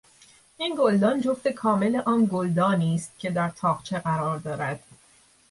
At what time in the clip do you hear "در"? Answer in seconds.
3.31-3.49